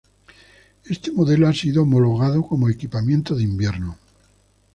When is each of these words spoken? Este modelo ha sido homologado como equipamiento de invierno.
Este 0.85 1.11
modelo 1.11 1.47
ha 1.47 1.53
sido 1.53 1.83
homologado 1.83 2.41
como 2.41 2.69
equipamiento 2.69 3.35
de 3.35 3.43
invierno. 3.43 3.99